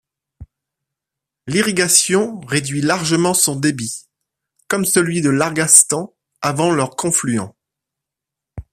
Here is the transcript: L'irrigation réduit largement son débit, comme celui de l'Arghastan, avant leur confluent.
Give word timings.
L'irrigation 1.45 2.39
réduit 2.39 2.81
largement 2.81 3.35
son 3.35 3.55
débit, 3.55 4.09
comme 4.67 4.83
celui 4.83 5.21
de 5.21 5.29
l'Arghastan, 5.29 6.15
avant 6.41 6.71
leur 6.71 6.95
confluent. 6.95 7.39